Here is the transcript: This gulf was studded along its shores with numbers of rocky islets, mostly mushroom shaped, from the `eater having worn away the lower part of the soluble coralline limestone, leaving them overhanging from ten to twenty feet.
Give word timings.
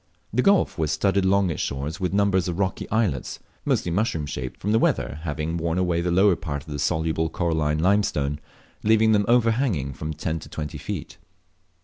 This 0.33 0.41
gulf 0.43 0.79
was 0.79 0.91
studded 0.91 1.25
along 1.25 1.51
its 1.51 1.61
shores 1.61 1.99
with 1.99 2.11
numbers 2.11 2.47
of 2.47 2.57
rocky 2.57 2.89
islets, 2.89 3.37
mostly 3.65 3.91
mushroom 3.91 4.25
shaped, 4.25 4.59
from 4.59 4.71
the 4.71 4.79
`eater 4.79 5.19
having 5.21 5.57
worn 5.57 5.77
away 5.77 6.01
the 6.01 6.09
lower 6.09 6.35
part 6.35 6.65
of 6.65 6.71
the 6.71 6.79
soluble 6.79 7.29
coralline 7.29 7.77
limestone, 7.77 8.39
leaving 8.81 9.11
them 9.11 9.25
overhanging 9.27 9.93
from 9.93 10.11
ten 10.15 10.39
to 10.39 10.49
twenty 10.49 10.79
feet. 10.79 11.19